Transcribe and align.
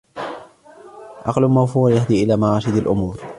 عَقْلٌ 1.25 1.47
مَوْفُورٌ 1.47 1.91
يَهْدِي 1.91 2.23
إلَى 2.23 2.37
مَرَاشِدِ 2.37 2.75
الْأُمُورِ 2.77 3.21